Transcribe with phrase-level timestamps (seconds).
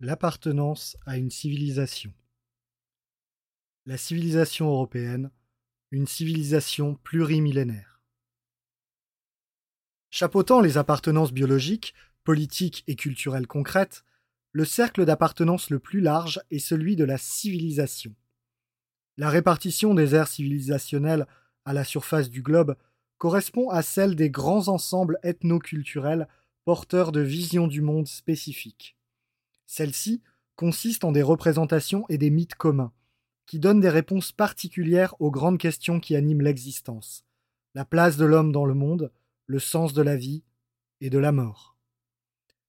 [0.00, 2.12] L'appartenance à une civilisation.
[3.86, 5.30] La civilisation européenne,
[5.92, 8.02] une civilisation plurimillénaire.
[10.10, 11.94] Chapeautant les appartenances biologiques,
[12.24, 14.04] politiques et culturelles concrètes,
[14.50, 18.16] le cercle d'appartenance le plus large est celui de la civilisation.
[19.16, 21.28] La répartition des aires civilisationnelles
[21.64, 22.76] à la surface du globe
[23.16, 26.26] correspond à celle des grands ensembles ethno-culturels
[26.64, 28.96] porteurs de visions du monde spécifiques.
[29.66, 30.22] Celles-ci
[30.56, 32.92] consistent en des représentations et des mythes communs,
[33.46, 37.24] qui donnent des réponses particulières aux grandes questions qui animent l'existence,
[37.74, 39.12] la place de l'homme dans le monde,
[39.46, 40.42] le sens de la vie
[41.00, 41.76] et de la mort.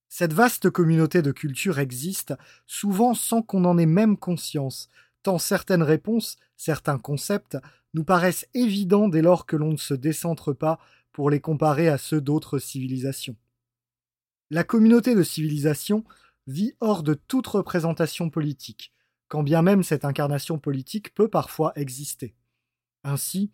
[0.08, 2.34] Cette vaste communauté de cultures existe,
[2.66, 4.88] souvent sans qu'on en ait même conscience,
[5.22, 7.58] tant certaines réponses, certains concepts,
[7.94, 10.78] nous paraissent évidents dès lors que l'on ne se décentre pas
[11.12, 13.36] pour les comparer à ceux d'autres civilisations.
[14.50, 16.04] La communauté de civilisation
[16.46, 18.92] vit hors de toute représentation politique,
[19.28, 22.34] quand bien même cette incarnation politique peut parfois exister.
[23.04, 23.50] Ainsi,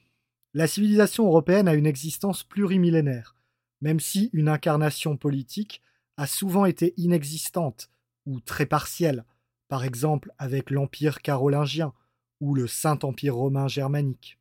[0.55, 3.37] la civilisation européenne a une existence plurimillénaire,
[3.81, 5.83] même si une incarnation politique
[6.17, 7.89] a souvent été inexistante
[8.27, 9.25] ou très partielle,
[9.69, 11.95] par exemple avec l'Empire carolingien
[12.41, 14.39] ou le Saint-Empire romain germanique.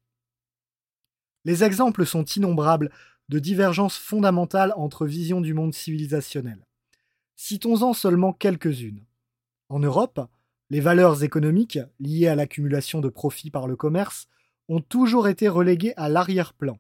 [1.46, 2.92] Les exemples sont innombrables
[3.30, 6.66] de divergences fondamentales entre visions du monde civilisationnel.
[7.44, 9.04] Citons-en seulement quelques-unes.
[9.68, 10.22] En Europe,
[10.70, 14.28] les valeurs économiques, liées à l'accumulation de profits par le commerce,
[14.70, 16.78] ont toujours été reléguées à l'arrière-plan,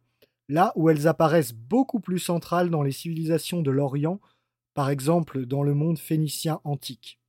[0.49, 4.21] là où elles apparaissent beaucoup plus centrales dans les civilisations de l'Orient,
[4.75, 7.19] par exemple dans le monde phénicien antique.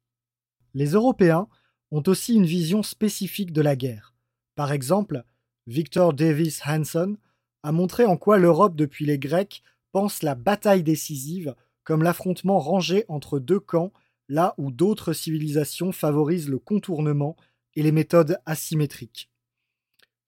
[0.75, 1.49] Les Européens
[1.91, 4.15] ont aussi une vision spécifique de la guerre.
[4.57, 5.25] Par exemple,
[5.67, 7.17] Victor Davis Hanson
[7.63, 13.05] a montré en quoi l'Europe depuis les Grecs pense la bataille décisive comme l'affrontement rangé
[13.09, 13.93] entre deux camps,
[14.29, 17.37] là où d'autres civilisations favorisent le contournement
[17.75, 19.31] et les méthodes asymétriques.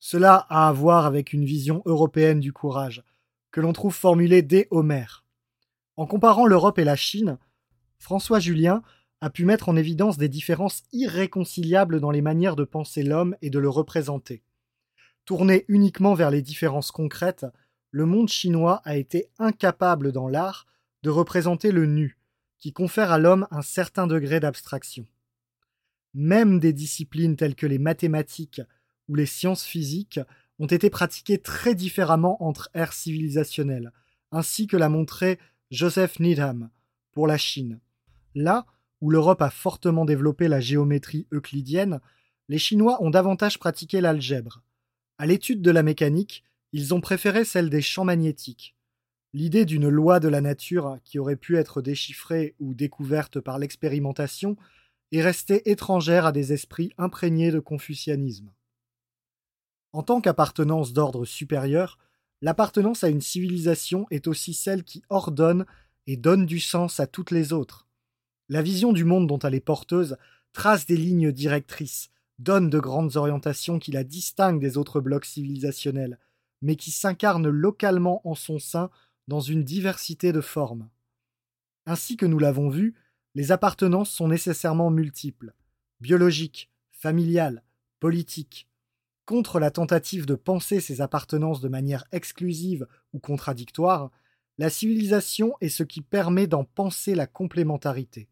[0.01, 3.03] Cela a à voir avec une vision européenne du courage,
[3.51, 5.25] que l'on trouve formulée dès Homère.
[5.97, 7.39] En comparant l'Europe et la Chine,
[7.99, 8.83] François Julien
[9.21, 13.49] a pu mettre en évidence des différences irréconciliables dans les manières de penser l'homme et
[13.49, 14.43] de le représenter.
[15.25, 17.47] Tourné uniquement vers les différences concrètes,
[17.91, 20.67] le monde chinois a été incapable dans l'art
[21.05, 22.17] de représenter le nu,
[22.59, 25.07] qui confère à l'homme un certain degré d'abstraction.
[26.15, 28.63] Même des disciplines telles que les mathématiques
[29.09, 30.19] ou les sciences physiques
[30.59, 33.93] ont été pratiquées très différemment entre ères civilisationnelles,
[34.33, 35.39] ainsi que l'a montré
[35.71, 36.71] Joseph Needham
[37.13, 37.81] pour la Chine.
[38.35, 38.65] Là
[39.03, 42.01] où l'Europe a fortement développé la géométrie euclidienne,
[42.49, 44.63] les Chinois ont davantage pratiqué l'algèbre.
[45.19, 48.75] À l'étude de la mécanique, ils ont préféré celle des champs magnétiques,
[49.35, 54.57] L'idée d'une loi de la nature qui aurait pu être déchiffrée ou découverte par l'expérimentation
[55.11, 58.53] est restée étrangère à des esprits imprégnés de confucianisme.
[59.93, 61.99] En tant qu'appartenance d'ordre supérieur,
[62.43, 65.67] l'appartenance à une civilisation est aussi celle qui ordonne
[66.07, 67.89] et donne du sens à toutes les autres.
[68.49, 70.17] La vision du monde dont elle est porteuse
[70.53, 72.09] trace des lignes directrices,
[72.39, 76.21] donne de grandes orientations qui la distinguent des autres blocs civilisationnels,
[76.63, 78.91] mais qui s'incarnent localement en son sein
[79.29, 80.89] dans une diversité de formes.
[81.87, 82.95] Ainsi que nous l'avons vu,
[83.35, 85.55] les appartenances sont nécessairement multiples,
[86.01, 87.63] biologiques, familiales,
[88.01, 88.69] politiques.
[89.27, 94.11] Contre la tentative de penser ces appartenances de manière exclusive ou contradictoire,
[94.59, 98.29] la civilisation est ce qui permet d'en penser la complémentarité.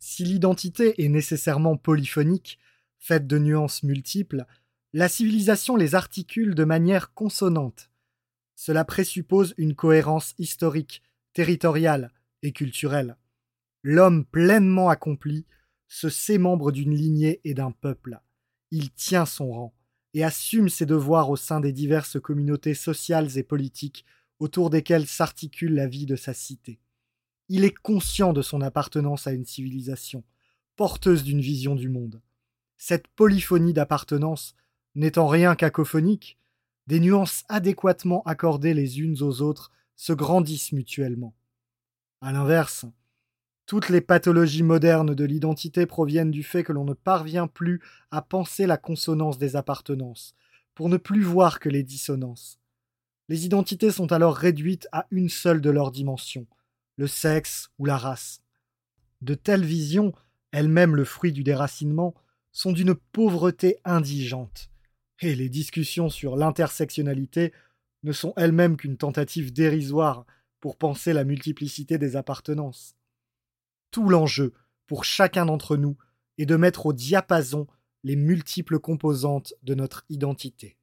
[0.00, 2.58] Si l'identité est nécessairement polyphonique,
[2.98, 4.46] faite de nuances multiples,
[4.92, 7.91] la civilisation les articule de manière consonante,
[8.64, 11.02] cela présuppose une cohérence historique,
[11.32, 12.12] territoriale
[12.44, 13.16] et culturelle.
[13.82, 15.46] L'homme pleinement accompli
[15.88, 18.20] se sait membre d'une lignée et d'un peuple.
[18.70, 19.74] Il tient son rang
[20.14, 24.04] et assume ses devoirs au sein des diverses communautés sociales et politiques
[24.38, 26.78] autour desquelles s'articule la vie de sa cité.
[27.48, 30.22] Il est conscient de son appartenance à une civilisation,
[30.76, 32.22] porteuse d'une vision du monde.
[32.76, 34.54] Cette polyphonie d'appartenance,
[34.94, 36.38] n'étant rien cacophonique,
[36.86, 41.34] des nuances adéquatement accordées les unes aux autres se grandissent mutuellement.
[42.20, 42.86] À l'inverse,
[43.66, 47.80] toutes les pathologies modernes de l'identité proviennent du fait que l'on ne parvient plus
[48.10, 50.34] à penser la consonance des appartenances,
[50.74, 52.58] pour ne plus voir que les dissonances.
[53.28, 56.46] Les identités sont alors réduites à une seule de leurs dimensions,
[56.96, 58.42] le sexe ou la race.
[59.20, 60.12] De telles visions,
[60.50, 62.14] elles-mêmes le fruit du déracinement,
[62.50, 64.71] sont d'une pauvreté indigente
[65.22, 67.52] et les discussions sur l'intersectionnalité
[68.02, 70.26] ne sont elles-mêmes qu'une tentative dérisoire
[70.60, 72.96] pour penser la multiplicité des appartenances.
[73.90, 74.52] Tout l'enjeu
[74.86, 75.96] pour chacun d'entre nous
[76.38, 77.66] et de mettre au diapason
[78.02, 80.76] les multiples composantes de notre identité.